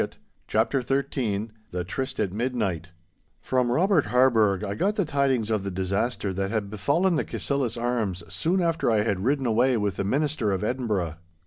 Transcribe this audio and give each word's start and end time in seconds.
*CHAPTER 0.47 0.81
XIII* 0.81 1.51
*THE 1.69 1.83
TRYST 1.83 2.19
AT 2.19 2.33
MIDNIGHT* 2.33 2.89
From 3.39 3.71
Robert 3.71 4.05
Harburgh 4.07 4.63
I 4.63 4.73
got 4.73 4.95
the 4.95 5.05
tidings 5.05 5.51
of 5.51 5.63
the 5.63 5.69
disaster 5.69 6.33
that 6.33 6.49
had 6.49 6.71
befallen 6.71 7.17
the 7.17 7.23
Cassillis' 7.23 7.77
arms 7.79 8.23
soon 8.27 8.61
after 8.63 8.89
I 8.89 9.03
had 9.03 9.19
ridden 9.23 9.45
away 9.45 9.77
with 9.77 9.97
the 9.97 10.03
Minister 10.03 10.51
of 10.53 10.63
Edinburgh. 10.63 11.17